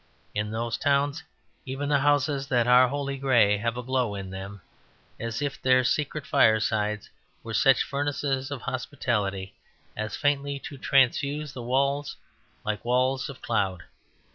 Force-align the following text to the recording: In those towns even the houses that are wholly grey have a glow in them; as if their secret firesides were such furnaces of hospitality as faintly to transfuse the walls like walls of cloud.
In 0.33 0.49
those 0.49 0.77
towns 0.79 1.21
even 1.63 1.87
the 1.89 1.99
houses 1.99 2.47
that 2.47 2.65
are 2.65 2.87
wholly 2.87 3.19
grey 3.19 3.57
have 3.57 3.77
a 3.77 3.83
glow 3.83 4.15
in 4.15 4.31
them; 4.31 4.61
as 5.19 5.43
if 5.43 5.61
their 5.61 5.83
secret 5.83 6.25
firesides 6.25 7.07
were 7.43 7.53
such 7.53 7.83
furnaces 7.83 8.49
of 8.49 8.61
hospitality 8.63 9.53
as 9.95 10.15
faintly 10.17 10.57
to 10.57 10.79
transfuse 10.79 11.53
the 11.53 11.61
walls 11.61 12.17
like 12.65 12.83
walls 12.83 13.29
of 13.29 13.43
cloud. 13.43 13.83